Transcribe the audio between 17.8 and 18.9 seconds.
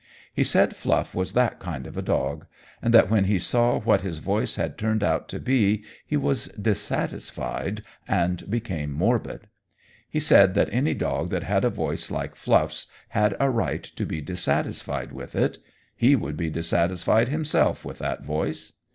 with that voice.